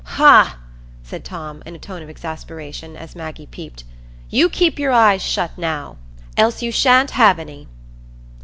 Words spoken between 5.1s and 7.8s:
shut, now, else you sha'n't have any."